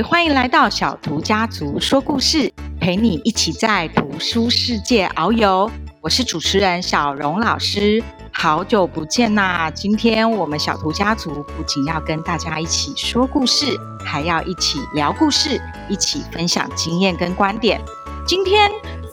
[0.00, 2.50] 欢迎来到小图家族说故事，
[2.80, 5.70] 陪你一起在图书世界遨游。
[6.00, 8.02] 我是主持人小荣老师，
[8.32, 9.70] 好久不见呐！
[9.74, 17.80] 今天我们小图家族不仅要跟大家一起说故事，还要一起聊故事，一起分享经验跟观点。
[18.24, 18.70] 今天。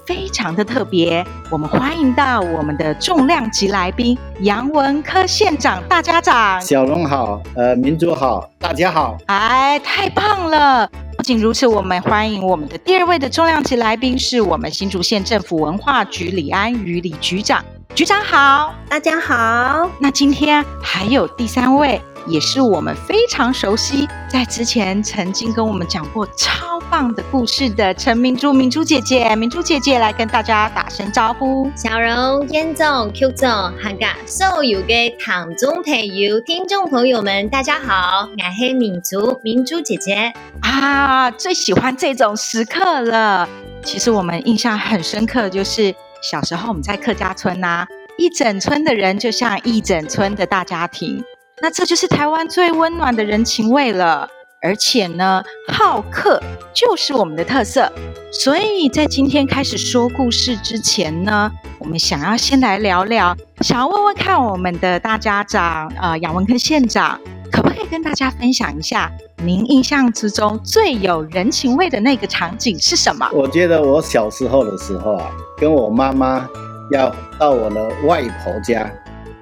[0.10, 6.60] 非常的特别，我们欢迎到我们的重量级来宾杨文科县长大家长。
[6.60, 9.16] 小龙好，呃，民族好，大家好。
[9.28, 10.90] 哎，太棒了！
[11.16, 17.64] 不仅如此，我们欢迎我们的第二位的重量级来宾，是我们新竹县政府文化局李安宇李局长。
[17.94, 19.88] 局长好，大家好。
[20.00, 22.02] 那今天还有第三位。
[22.28, 31.70] 也是我们非常熟悉，在之前曾经跟我们讲过超棒的故事的陈明珠，明珠姐姐，明珠姐姐来跟大家打声招呼。
[31.76, 43.48] 小荣、燕总、Q 总，还有所有的听众朋友、听众朋友们，大家好，我是明珠，明珠姐姐啊，最喜欢这种时刻了。
[43.84, 51.24] 其实我们印象很深刻，就是小时候我们在客家村呐、啊，一整村的人就像一整村的大家庭。
[51.62, 54.30] 那这就是台湾最温暖的人情味了，
[54.62, 56.42] 而且呢，好客
[56.74, 57.92] 就是我们的特色。
[58.32, 67.20] 所以在今天开始说故事之前呢，我们想要先来聊聊，想要问问看我们的大家长，呃，杨文科县长，
[67.52, 73.30] 可不可以跟大家分享一下，您印象之中最有人情味的那个场景是什么？
[73.34, 76.48] 我觉得我小时候的时候啊，跟我妈妈
[76.92, 78.92] 要到我的外婆家，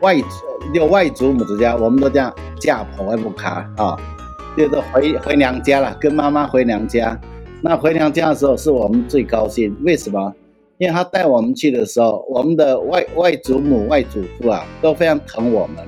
[0.01, 0.15] 外。
[0.73, 3.95] 就外祖母之家，我们都这样嫁婆外不卡啊，
[4.57, 7.15] 就是回回娘家了，跟妈妈回娘家。
[7.61, 10.33] 那回娘家的时候是我们最高兴，为什么？
[10.79, 15.85] 因为他带我们去的时候，我们的外外祖母、外祖父啊都非常疼我们，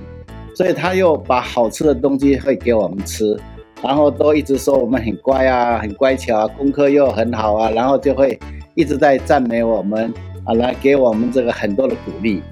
[0.56, 3.36] 所以他又把好吃的东西会给我们吃，
[3.82, 8.38] 然后都一直说我们很乖啊，很乖巧啊，功课又很好啊，然后就会
[8.76, 10.14] 一直在赞美我们
[10.44, 12.44] 啊，来给我们这个很多的鼓励。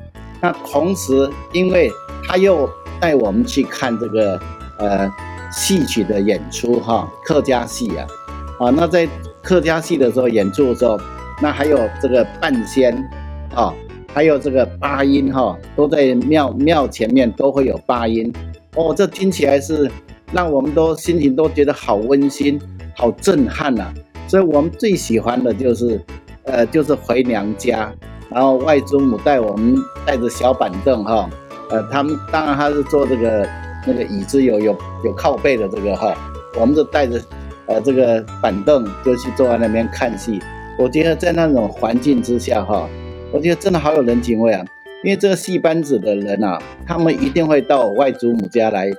[0.42, 1.92] 那同时，因为
[2.28, 2.68] 他又
[3.00, 4.40] 带我们去看这个
[4.78, 5.12] 呃
[5.58, 8.06] 戏曲的演出哈，客家戏啊，
[8.60, 9.10] 啊，那在
[9.42, 11.00] 客家戏的时候演出的时候，
[11.42, 12.96] 那还有这个半仙
[13.56, 13.74] 啊，
[14.14, 18.32] 还有这个八音哈，都在庙庙前面都会有八音
[18.76, 19.90] 哦，这听起来是
[20.32, 22.62] 让我们都心情都觉得好温馨、
[22.96, 23.92] 好震撼呐、
[24.28, 26.00] 所以我们最喜欢的就是
[26.44, 27.92] 呃，就是回娘家，
[28.30, 29.76] 然后外祖母带我们
[30.06, 31.28] 带着小板凳哈。
[31.72, 33.46] 呃，他们当然他是坐这个
[33.88, 36.14] 那个椅子有有有靠背的这个哈，
[36.60, 37.22] 我们就带着
[37.68, 40.40] 呃这个板凳就去坐在那边看戏。
[40.78, 42.88] 我觉得在那种环境之下哈，
[43.32, 44.64] 我觉得真的好有人情味啊。
[45.04, 48.92] 因为这个戏班子的人啊，他们一定会到我外祖母家来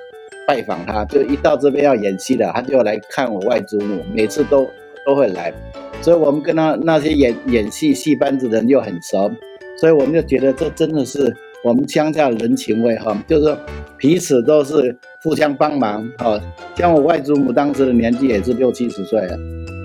[0.46, 4.66] 拜访他，就一到这边要演戏的，他就来看我外祖母，每次都
[5.04, 5.52] 都会来。
[6.00, 9.30] 所以我们跟他那些演演戏戏班子的人又很熟，
[9.76, 11.36] 所以我们就觉得这真的是。
[11.64, 13.56] 我们乡下人情味哈，就是
[13.96, 16.40] 彼此都是互相帮忙啊。
[16.76, 19.34] 像我外祖母当时的年纪也是六七十岁了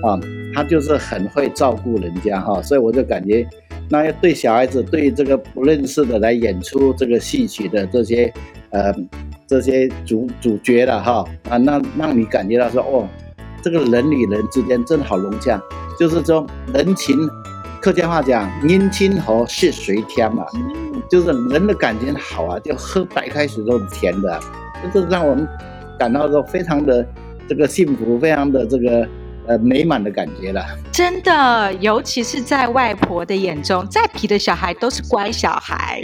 [0.04, 0.18] 啊，
[0.54, 3.44] 她就是很会照顾人家哈，所以我就感觉，
[3.90, 8.32] 那要对小孩子对这个不认识的来演出这个戏曲的这些
[8.70, 8.94] 呃
[9.46, 13.08] 这些主主角的哈啊，那让你感觉到说哦，
[13.62, 15.60] 这个人与人之间真好融洽，
[15.98, 17.18] 就是说人情。
[17.84, 20.46] 客家话讲“人情好似水甜”嘛，
[21.06, 24.40] 就是人的感情好啊，就喝白开水都是甜的，
[24.90, 25.46] 这是让我们
[25.98, 27.06] 感到说非常的
[27.46, 29.06] 这个幸福，非常的这个
[29.46, 30.64] 呃美满的感觉了。
[30.90, 36.02] 真的，尤其是在外婆的眼中，再皮的小孩都是乖小孩。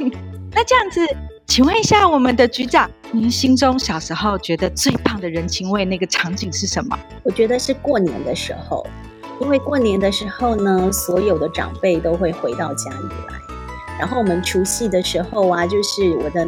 [0.52, 1.00] 那这样子，
[1.46, 6.98] 请问一下我们的局长，您心中小时候觉得最棒的人情味那个场景是什么？
[7.22, 8.86] 我觉得是过年的时候。
[9.42, 13.34] 因为过年的时候呢，所有的长辈都会回到家里来，
[13.98, 16.46] 然后我们除夕的时候啊，就是我的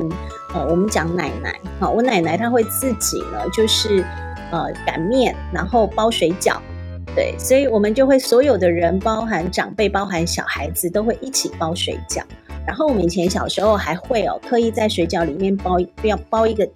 [0.54, 4.04] 呃，我们讲奶奶，好，我奶奶她会自己呢，就是
[4.52, 6.56] 呃擀面，然后包水饺，
[7.16, 12.22] 对，所以我们就会所有的人，包含长辈，包含小孩子，都会一起包水饺。
[12.64, 16.66] 然后我们以前小时候还会哦，特意在水饺里面包，要包一个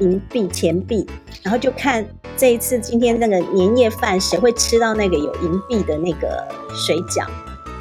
[0.00, 1.06] 银币、钱币，
[1.42, 2.04] 然后就看。
[2.34, 6.42] 这一次今天那个年夜饭，谁会吃到那个有银币的那个
[6.74, 7.26] 水饺？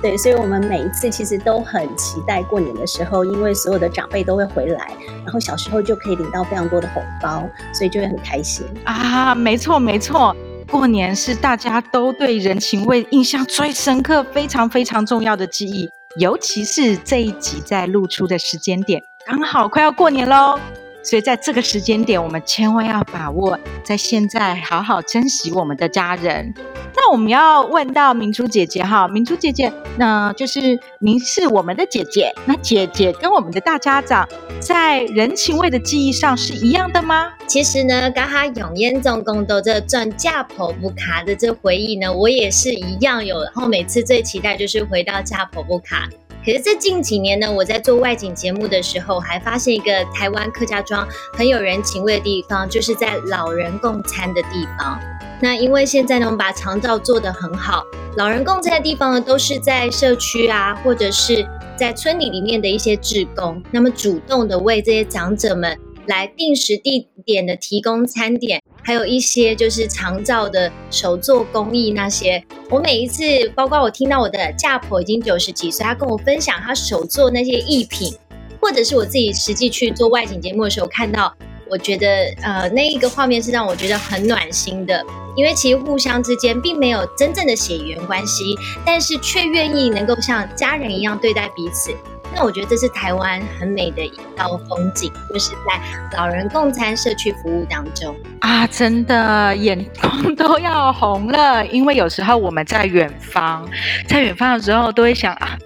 [0.01, 4.91] 对，所以我们每一次其实都很期待过年的时候，因为所有的长辈都会回来，
[5.23, 9.33] 然后小时候就可以领到非常多的红包，所以就会很开心啊！
[9.33, 10.35] 没错没错，
[10.69, 20.59] 过年是大家都对人情味印象最深刻、非常非常重要的记忆，尤其是这一集在露出的时间点，刚好快要过年喽。
[21.03, 26.53] 所以在这个时间点，我们千万要把握在现在，好好珍惜我们的家人。
[26.95, 34.27] 那我们要问到明珠姐姐哈，明珠姐姐，那就是您是我们的姐姐，那姐姐跟我们的大家长
[34.59, 37.31] 在人情味的记忆上是一样的吗？
[37.47, 46.09] 其实呢，刚刚永燕总共都这赚嫁婆不卡的这回忆呢，我也是一样有，然后每次最期待就是回到嫁婆不卡。
[46.43, 54.99] 可是在近几年呢，我在做外景节目的时候，还发现一个台湾客家庄很有人情味的地方，就是在老人共餐的地方。
[55.39, 57.83] 那因为现在呢，我们把长照做得很好，
[58.15, 61.45] 老人共餐的地方呢，都是在社区啊，或者是
[61.75, 65.77] 在村里里面的一些志工，那么主动的为这些长者们
[66.11, 68.61] 来定时定点的提供餐点。
[68.83, 73.23] 还有一些就是长照的手作工艺那些，我每一次，
[73.55, 78.13] 包括我听到我的嫁婆已经九十几岁，她跟我分享她手做那些艺品，
[78.59, 81.33] 或者是我自己实际去做外景节目的时候看到，
[81.69, 82.07] 我觉得
[82.41, 85.05] 呃那一个画面是让我觉得很暖心的，
[85.37, 88.43] 因为其实互相之间并没有真正的血缘关系，
[88.85, 91.95] 但是却愿意能够像家人一样对待彼此。
[92.33, 101.66] 那我觉得这是台湾很美的一道风景，就是在老人共餐社区服务当中啊，真的眼眶 都要红了。
[101.68, 103.68] 因为有时候我们在远方，
[104.07, 105.57] 在远方的时候都会想啊，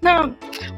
[0.00, 0.28] 那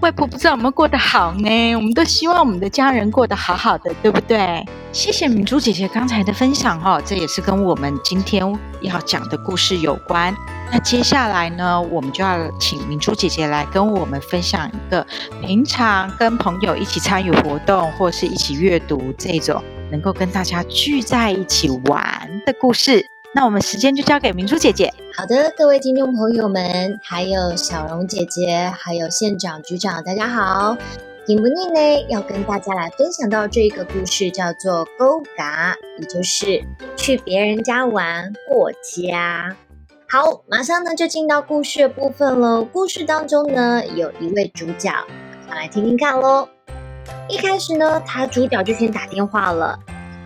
[0.01, 1.77] 外婆不知道有没有过得好呢？
[1.77, 4.65] 我们都希望我们的家人过得好好的，对不对？
[4.91, 8.43] 谢谢明珠姐姐刚才的分享哦，这也是跟我们今天
[8.81, 10.35] 要讲的故事有关。
[10.71, 15.07] 那接下来呢，我们就要请明珠姐姐来跟我们分享一个
[15.41, 23.05] 平常跟朋友一起参与活动，或是一起阅读这种能够跟大家聚在一起玩的故事。
[23.35, 24.93] 那我们时间就交给明珠姐姐。
[25.17, 30.77] 好的，各位听众朋友们，还有小蓉姐姐，还有县长、局长，大家好。
[31.27, 36.63] 今不腻呢，要跟大家来分享到这个故事，叫做“勾嘎”，也就是
[36.97, 39.57] 去别人家玩过家。
[40.11, 42.63] 好，马上呢就进到故事的部分了。
[42.63, 44.91] 故事当中呢，有一位主角，
[45.47, 46.49] 我来听听看喽。
[47.29, 49.79] 一开始呢，他主角就先打电话了：“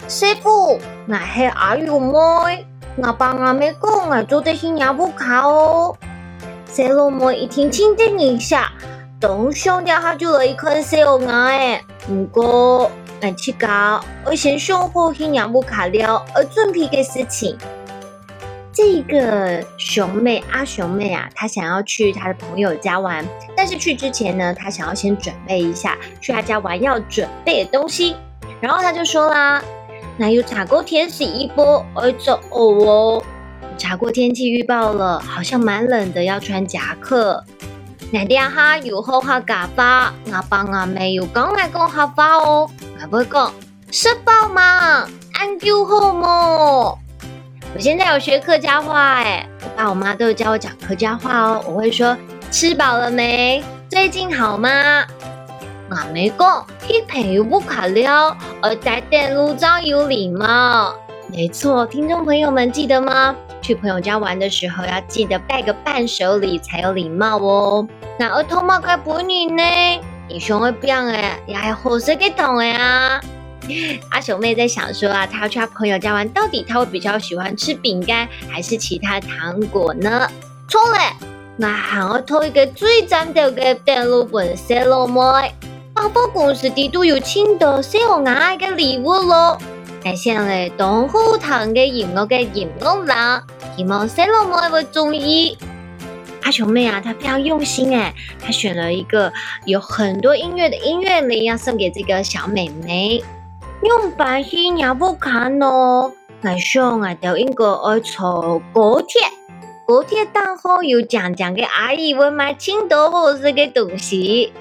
[0.08, 2.64] 师傅，我是阿玉妹，
[2.96, 5.96] 我帮阿妹讲啊，做的新娘不卡哦。”
[6.70, 8.70] 细路妹一听，轻震一下，
[9.18, 11.82] 当上掉下就了一块小牙诶。
[12.06, 12.88] 不过，
[13.20, 17.58] 俺去搞，我先想好新娘不卡了，而准备的事情。
[18.74, 23.22] 这个熊妹阿熊妹啊，她想要去她的朋友家玩，
[23.54, 28.16] 但是去之前呢，她想要先准备一下去她家玩要准备的东西。
[28.62, 29.62] 然后她就说啦
[30.16, 33.22] ：“那有查过天气预报，而走哦，
[33.76, 37.44] 查过天气预报了，好像蛮冷的，要穿夹克。
[38.10, 42.70] 那底下有好下假发，阿爸阿妹有讲来讲哈发哦，
[43.00, 43.52] 阿不讲
[43.90, 45.06] 吃饱吗？
[45.34, 46.98] 安就好么？”
[47.74, 51.64] 我现在有学客家话哎，我爸我妈都有教我讲客家话哦。
[51.66, 52.14] 我会说
[52.50, 53.64] 吃饱了没？
[53.88, 55.02] 最近好吗？
[55.88, 60.94] 我没讲，去朋友不卡了，而带电路装有礼貌。
[61.28, 63.34] 没错，听众朋友们记得吗？
[63.62, 67.88] 去朋友家玩的时候要记得带个伴手礼才有礼貌哦。
[68.18, 69.62] 那儿童帽该不你呢？
[70.28, 73.18] 你熊会变哎，也还好色给懂哎啊。
[74.10, 80.28] 阿熊妹在想说啊，她要去她朋友家玩，到底她会比较喜欢吃饼干还是其他糖果呢？
[80.68, 80.98] 错了，
[81.56, 85.52] 那喊我偷一个最赞的个电路本细路妹，
[85.94, 89.58] 百货公司里都有青岛小爱的礼物咯。
[90.02, 93.44] 感谢嘞，东湖堂的音乐的音乐啦，
[93.76, 95.56] 希望细路妹会中意。
[96.42, 99.32] 阿熊妹啊，她非常用心哎，她选了一个
[99.64, 103.22] 有很多音乐的音乐铃，要送给这个小妹妹。
[103.84, 106.12] 用白戏也不看咯，
[106.42, 109.20] 我想啊，就应该要坐高铁。
[109.88, 114.52] 高铁等候有讲讲嘅阿姨会买青岛好食嘅东西。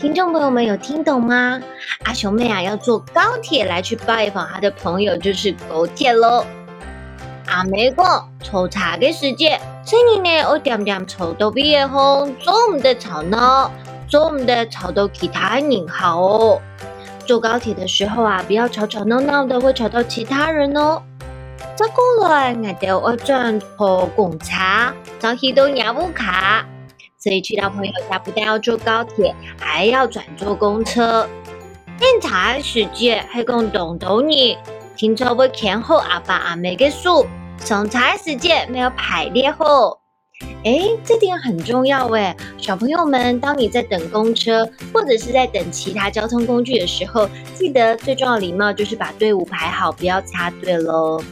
[0.00, 1.60] 听众朋友们有听懂吗？
[2.02, 6.44] 阿熊妹啊，要坐高铁来去拜访她的朋友，就是高铁咯。
[7.46, 13.70] 阿妹讲抽查嘅时间，所以呢，我点点抽到毕业后，做唔得吵闹，
[14.08, 16.60] 做唔得吵到其他人好哦。
[17.26, 21.02] 坐高铁的时候啊，不要吵吵闹闹的，会吵到其他人哦。
[21.76, 22.54] 再过来，
[23.02, 24.54] 我就要转坐公车，
[25.18, 26.64] 早起都尿不卡，
[27.18, 31.26] 所以去到朋友家不但要坐高铁，还要转坐公车。
[31.98, 34.58] 检查时间还讲东东你，
[34.96, 37.26] 听说会看好阿爸阿妹的书，
[37.58, 40.03] 送茶时间没有排列好。
[40.64, 51.22] 诶，这点很重要诶，小朋友们，当你在等公车或者是在等其他交通工具的时候，记得最重要的礼貌就是把队伍排好，不要插队喽。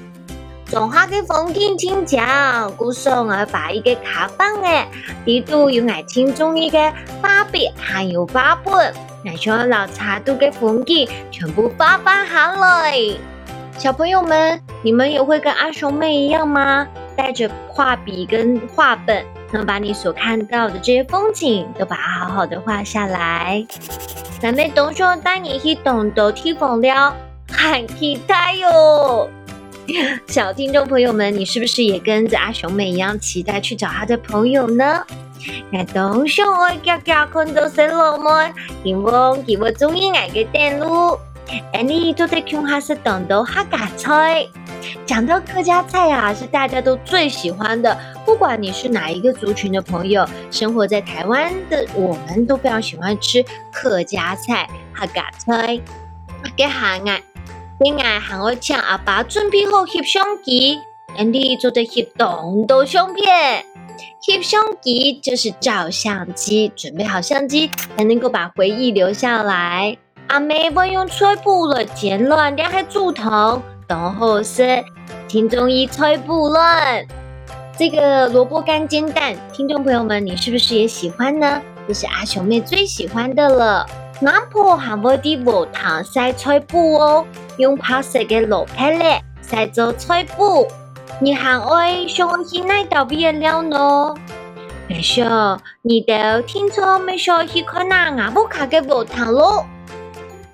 [0.67, 4.87] 中华的风景真强，故送我把一个卡棒诶，
[5.25, 12.99] 地图用来轻中一个芭比还有芭本，来将老茶都的风景全部画画下来。
[13.79, 16.87] 小朋友们，你们也会跟阿熊妹一样吗？
[17.17, 23.65] 带着画笔跟画本，能把你所看到的这些风景都把它好好的画下来。
[24.41, 27.15] 咱们董兄带你去东斗提丰了，
[27.51, 29.29] 很期待哟！
[30.29, 35.05] 小听众朋友们，你是不是也跟着阿雄妹一样期待去找他的朋友呢？
[35.71, 38.55] 那东兄爱家家看到新老门，
[38.85, 41.19] 希望给我中意爱个电路。
[41.73, 44.47] 安妮都在琼哈斯东斗客家菜。
[45.07, 47.97] 讲到客家菜啊，是大家都最喜欢的。
[48.25, 55.79] 不管你是哪一个族群的朋友，生活在台湾的我们都非常喜欢吃客家菜、客家菜。
[56.57, 56.71] 给下
[57.05, 57.23] 爱，
[57.79, 60.79] 给爱喊我请阿爸准备好翕相机，
[61.17, 63.65] 安妮做的翕东斗相片。
[64.27, 69.97] 翕相机就是照相机，准备好相机才能够把回忆留下来。
[70.33, 73.63] 阿妹不用吹布了，剪乱两个竹筒。
[73.87, 74.83] 然后是
[75.29, 77.07] 听众一吹不乱，
[77.77, 81.61] 这个萝卜干煎蛋，听众朋友们，你是不是也喜欢呢？
[81.87, 83.87] 这是阿雄妹最喜欢的了。
[84.25, 87.27] 阿婆还会滴无糖塞吹布哦，
[87.59, 89.05] 用白色的萝卜粒
[89.43, 90.67] 塞做吹布。
[91.21, 94.15] 你还爱想起哪道别料呢？
[94.89, 96.15] 没说，你都
[96.47, 97.45] 听错没说？
[97.45, 99.67] 去看那阿婆卡的无糖咯，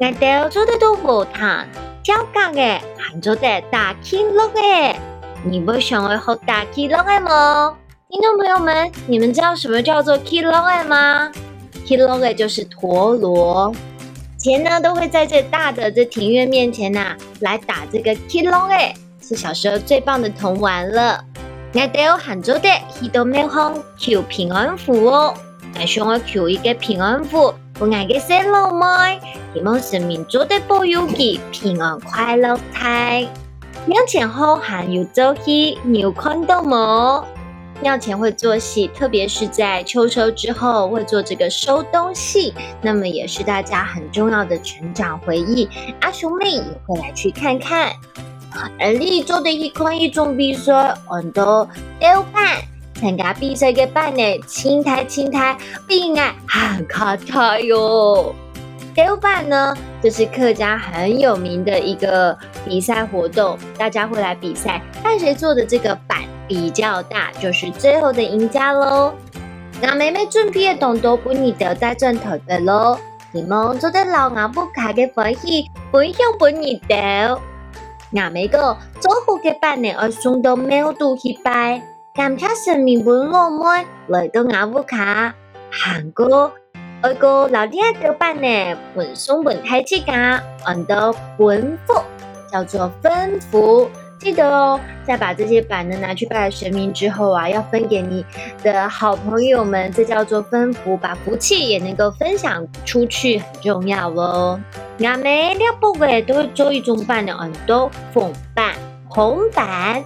[0.00, 1.67] 我都做得到无糖。
[2.05, 4.97] 小刚诶，喊做的大起落诶，
[5.45, 7.75] 你不想会学大起落诶吗？
[8.09, 11.33] 听众朋友们，你们知道什么叫做起落诶吗？
[11.85, 13.75] 起落诶就是陀螺，
[14.37, 21.25] 以前呢都会在这大的这庭院面前呐、啊，来打这个起落诶，是小时候最棒的童玩了。
[21.75, 25.35] 我都喊做的，许多美好求平安符哦，
[25.75, 27.52] 还想要求一个平安符。
[27.81, 29.21] 我爱个细佬妹，
[29.55, 33.29] 希望生命做得保佑佢平安快乐泰。
[33.87, 37.25] 庙前后还有做戏，你有看到吗？
[37.81, 45.69] 庙前会做戏，特别是在秋收之后会做这个收东戏，那么也是大家很重要的成长回忆。
[46.01, 47.93] 阿雄妹也会来去看看。
[48.81, 51.69] 而你做的一款一种比赛，很多
[52.01, 52.57] 豆瓣。
[53.00, 57.05] 参加比赛的班呢，青苔青苔，比爱很可
[57.40, 58.35] 爱哟。
[58.97, 69.14] 豆瓣呢，就是客家很有名的一个比赛活动，大家会来比赛，看谁做的这个板比较大，就是最后的赢家喽。
[69.81, 72.99] 那妹妹准备的动作不你都在转头的喽，
[73.31, 77.40] 你们做的老阿不卡的欢喜，分享不你的。
[78.11, 81.81] 那每个做好的班呢，要送到庙都去拜。
[82.19, 85.33] 感谢神明本老妹来到阿武卡，
[85.71, 86.51] 韩国
[87.01, 91.95] 二个老弟爱的伴呢，本松本太子家，俺的本福
[92.51, 94.81] 叫做分福，记得哦。
[95.05, 98.27] 再把这些板呢拿去拜神明之后啊，要分给你
[98.65, 104.59] 的好朋友们，这叫做分福，把福气也能够分享出去，很重要哦。
[104.99, 108.75] 俺们两部位都会做一种板的，俺都红板
[109.07, 110.03] 红板。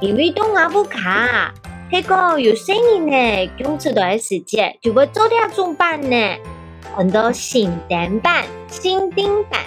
[0.00, 1.52] 因为东阿不卡，
[1.90, 6.16] 那个有生意呢，公车段时间就会做两种板呢，
[6.94, 9.60] 很多新单板、新钉板。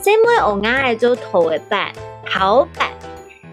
[0.00, 1.92] 什么我爱做头的板、
[2.24, 2.88] 头板，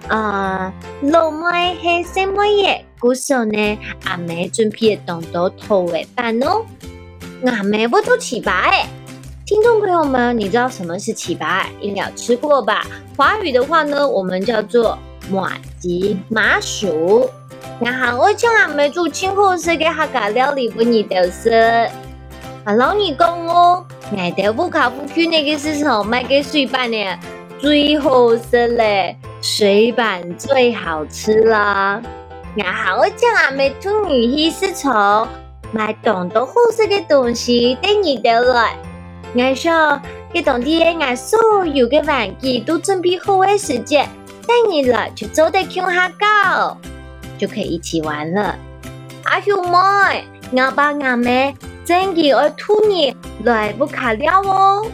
[0.07, 2.81] 啊，老妹系什么嘢？
[2.99, 6.63] 故说呢，阿妹准备的东都头的板哦。
[7.47, 8.85] 阿妹不做糍粑诶，
[9.47, 11.65] 听众朋友们，你知道什么是糍粑？
[11.81, 12.85] 应该吃过吧？
[13.17, 14.95] 华语的话呢，我们叫做。
[15.29, 17.29] 麻糬麻薯，
[17.81, 21.89] 然后我请阿妹做清河市的客家料理，不你都是。
[22.65, 23.85] 我老你讲哦，
[24.17, 26.97] 爱豆腐卡夫区那个市场卖个水板呢，
[27.59, 32.01] 最好吃嘞，水板最好吃啦。
[32.55, 35.27] 然后我请阿妹做女婿市场
[35.71, 38.75] 卖东都好吃的东西，等你到来。
[39.33, 40.01] 我说，
[40.33, 44.07] 给当地俺所有的玩具都准备好的时间。
[44.47, 46.77] 带你了，就走得 Q 下高，
[47.37, 48.55] 就可以一起玩了。
[49.25, 50.25] 阿熊妹，
[50.57, 53.13] 阿爸阿妹整给儿兔年
[53.43, 54.89] 来不卡了哦。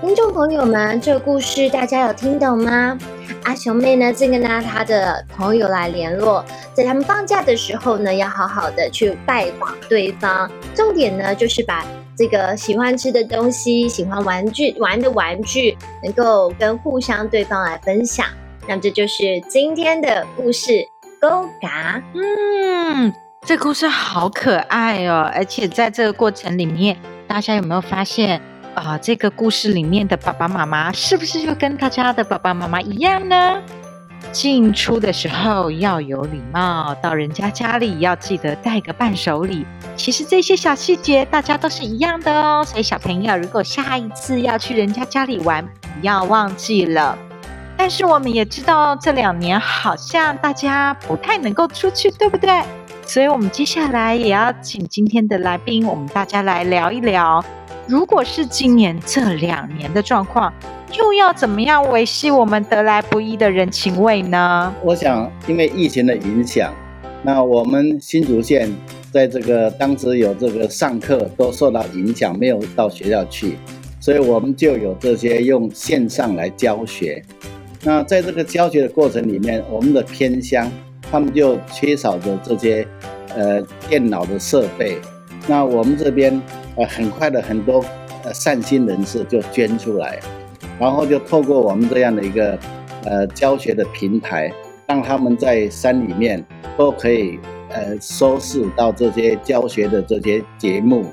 [0.00, 2.98] 听众朋友们，这个故事大家有听懂吗？
[3.44, 6.44] 阿熊妹呢，正跟他他的朋友来联络，
[6.74, 10.50] 在他们放假的时候呢，要好好的去拜访对方。
[10.74, 11.86] 重点呢，就是把
[12.16, 18.26] 这个喜欢吃的东西、喜欢玩具、玩的玩具，能够跟互相对方来分享。
[18.68, 20.86] 那这就是今天的故事，
[21.20, 22.02] 勾嘎。
[22.14, 23.12] 嗯，
[23.44, 26.96] 这故事好可爱哦，而且在这个过程里面，
[27.28, 28.40] 大家有没有发现？
[28.74, 33.62] 啊、这个故事里面的爸爸妈妈是不是就跟大家的爸爸妈妈一样呢？
[34.32, 39.64] 进出的时候要有礼貌，到人家家里要记得带个伴手礼。
[39.96, 42.62] 其实这些小细节大家都是一样的哦。
[42.66, 47.16] 所以小朋友，如果下一次要去人家家里玩，不要忘记了。
[47.76, 52.62] 但是我们也知道，这两年好像大家不太能够出去，对不对？
[53.06, 57.44] 所以我们接下来也要请今天的来宾，我们大家来聊一聊。
[57.86, 60.52] 如果是今年这两年的状况，
[60.98, 64.74] 又要怎么样维系我们得来不易的人情味呢？
[64.82, 66.74] 我想，因为疫情的影响，
[67.22, 68.68] 那我们新竹县
[69.12, 73.56] 在这个当时有这个上课都受到影响，没有到学校去，
[74.00, 77.22] 所以我们就有这些用线上来教学。
[77.86, 80.68] 那在这个教学的过程里面，我们的偏乡
[81.08, 82.84] 他们就缺少着这些
[83.36, 84.98] 呃电脑的设备，
[85.46, 86.42] 那我们这边。
[86.78, 87.82] 呃，很快的，很多
[88.22, 90.20] 呃善心人士就捐出来，
[90.78, 92.58] 然后就透过我们这样的一个
[93.04, 94.52] 呃教学的平台，
[94.86, 96.44] 让他们在山里面
[96.76, 97.38] 都可以
[97.70, 101.06] 呃收视到这些教学的这些节目。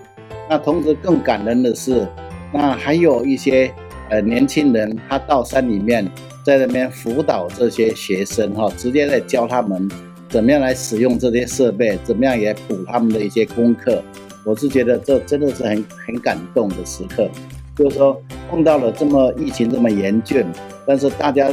[0.49, 2.05] 那同时更感人的是，
[2.51, 3.73] 那还有一些
[4.09, 6.05] 呃年轻人，他到山里面
[6.43, 9.89] 在那边辅导这些学生哈，直接在教他们
[10.27, 14.03] 怎么样来使用这些设备，怎么样也补他们的一些功课。
[14.45, 17.29] 我是觉得这真的是很很感动的时刻，
[17.77, 20.45] 就是说碰到了这么疫情这么严峻，
[20.85, 21.49] 但是大家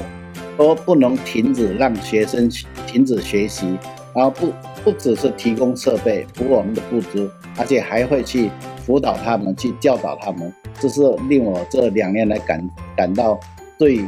[0.57, 2.51] 都不能停止让学生
[2.89, 3.79] 停止学习，
[4.13, 8.51] 然后不不只是提供设备补我们的不足，而且还会去
[8.85, 13.39] 辅导他们，去教导他们，这是令我这两年来感感到
[13.79, 14.01] 最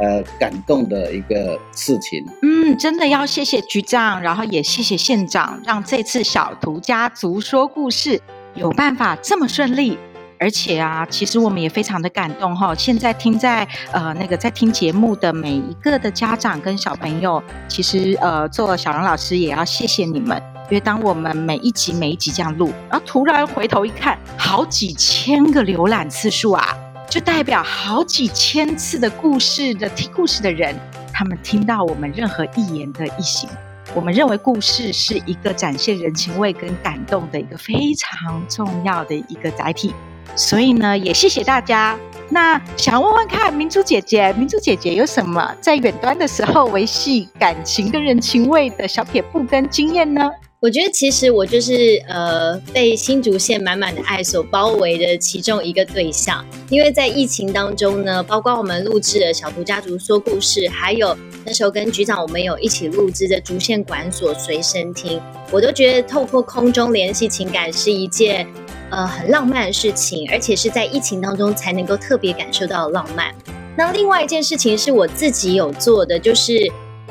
[0.00, 2.24] 呃感动的一个事情。
[2.42, 8.20] 嗯，真的要谢谢局长，然后也谢谢县长，让这次小图家族说故事。
[8.56, 9.96] 有办法这么顺利，
[10.36, 12.74] 而且啊，其实我们也非常的感动哈。
[12.74, 20.36] 现在听在呃那个在听节目的每一个的家长跟小朋友，其实呃做小蓉老师也要谢谢你们，
[20.68, 26.76] 因为当我们每一集每一集这样录，然后突然回头一看，好几千个浏览次数啊，
[27.10, 30.72] 就代表好几千次的故事的听故事的人，
[31.12, 33.50] 他们听到我们任何一言的一行。
[33.92, 39.92] 我们认为故事是一个展现人情味跟感动的一个非常重要的一个载体，
[40.36, 41.98] 所以呢，也谢谢大家。
[42.28, 50.30] 那想问问看，明珠姐姐，明珠姐姐有什么在远端的时候维系感情跟人情味的小撇步跟经验呢？
[50.62, 65.18] 我觉得其实我就是呃被新竹县满满的爱所包围的其中一个对象，因为在疫情当中呢，包括我们录制的小图家族说故事，还有那时候跟局长我们有一起录制的竹县管所随身听，
[65.50, 68.46] 我都觉得透过空中联系情感是一件
[68.90, 73.34] 呃很浪漫的事情，而且是在疫情当中才能够特别感受到浪漫。
[73.78, 76.70] 那另外一件事情是我自己有做的，就是。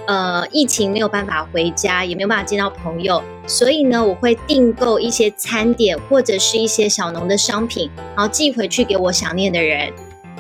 [0.10, 9.94] 呃，疫情没有办法回家，也没有办法见到朋友，所以呢，我会订购一些餐点或者是一些小农的商品，然后寄回去给我想念的人。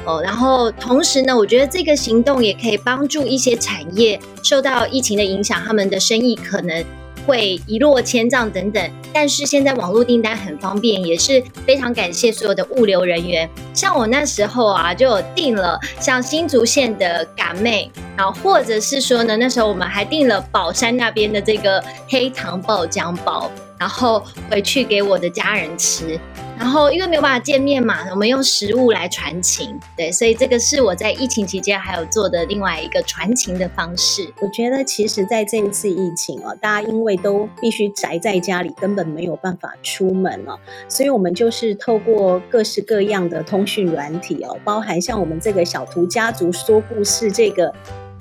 [0.05, 6.83] 哦，然后同时呢，我觉得这个行动也可以帮助一些产业受到疫情的影响，他们的生意可能。
[7.29, 13.47] 会一落千丈等等，但是现在网络订单很方便，也是非常感谢所有的物流人员。
[13.71, 26.19] 像我那时候啊，就有订了像新竹县的嘎妹，然后或者是说呢，那时候我们还订了宝山那边的这个黑糖爆浆包，然后回去给我的家人吃。
[26.59, 34.29] 然后因为没有办法见面嘛，我们用食物来传情，对，所以这个是我在疫情期间还有做的另外一个传情的方式。
[34.41, 47.73] 我觉得其实在这一次疫情哦，大家因为都必须宅在家里，根本没有办法出门哦，所以我们就是透过各式各样的通讯软体哦，包含像我们这个小图家族说故事这个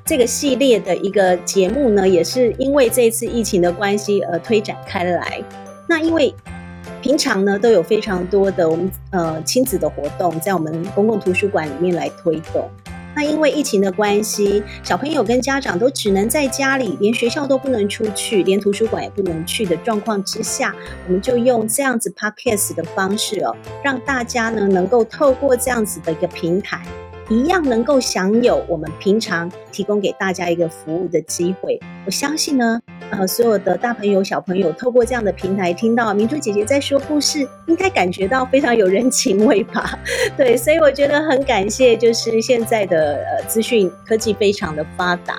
[0.09, 5.39] 这个系列的一个节目呢，也是因为这次疫情的关系而推展开来。
[5.87, 6.35] 那因为
[7.03, 12.67] 平常呢，都有非常多的我们呃亲子的活动在我们公共图书馆里面来推动。
[13.15, 20.75] 那因为疫情的关系，小朋友跟家长都只能在家里，连学校都不能出去，连图书馆也不能去的状况之下，
[21.07, 26.81] 我们就用这样子 podcast 的方式哦，让大家呢能够透过这样子的一个平台，
[27.31, 31.79] 一样能够享有我们平常提供给大家一个服务的机会。
[32.07, 39.99] 我相信呢，呃，所有的大朋友小朋友透过这样的平台听到明珠姐姐在说故事，应该感觉到非常有人情味吧？
[40.39, 45.37] 对，所以我觉得很感谢，就是现在的呃资讯科技非常的发达，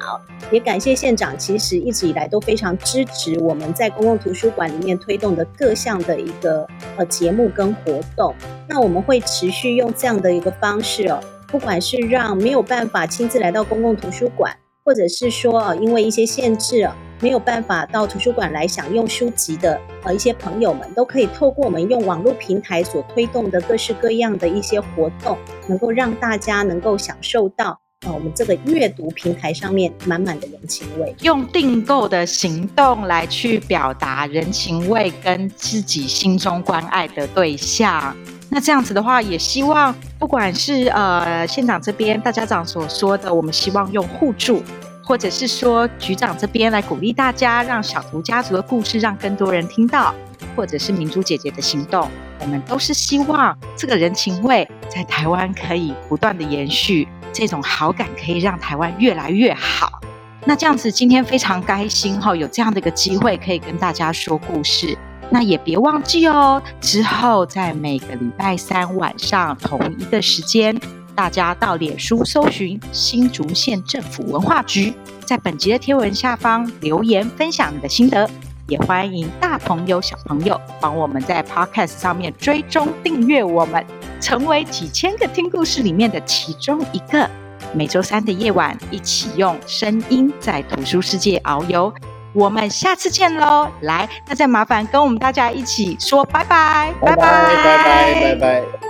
[0.52, 8.36] 也感谢县长，其实一直以来都非常支持我们在公共图书馆里面推动的各项的一个呃节目跟活动。
[8.67, 11.19] 那我们会持续用这样的一个方式哦，
[11.51, 38.15] 不管是让没有办法亲自来到公共图书馆，或者是说因为一些限制没有办法到图书馆来享用书籍的呃一些朋友们，都可以透过我们用网络平台所推动的各式各样的一些活动，能够让大家能够享受到呃我们这个阅读平台上面满满的人情味，用订购的行动来去表达人情味跟自己心中关爱的对象。
[38.49, 44.63] 那这样子的话，也希望不管是呃县长这边大家长所说的，我们希望用互助。
[45.01, 50.13] 或者是说局长这边来鼓励大家，让小图家族的故事让更多人听到，
[50.55, 52.07] 或者是明珠姐姐的行动，
[52.39, 59.99] 我们都是希望这个人情味在台湾可以不断的延续，这种好感可以让台湾越来越好。
[60.45, 64.95] 那这样子今天非常开心哈，有这样的一个机会可以跟大家说故事。
[65.29, 70.79] 那也别忘记哦，之后在每个礼拜三晚上同一个时间。
[71.15, 74.93] 大家到脸书搜寻新竹县政府文化局，
[75.25, 78.29] 在本集的贴文下方留言分享你的心得，
[78.67, 83.85] 也欢迎大朋友小朋友帮我们在 Podcast 上面追踪订阅我们，
[84.21, 87.29] 成为几千个听故事里面的其中一个。
[87.73, 91.93] 每周三的夜晚，一起用声音在图书世界遨游。
[92.33, 93.67] 我们下次见喽！
[93.81, 98.88] 来，那再麻烦跟我们大家一起说拜拜，拜拜，拜拜，拜拜。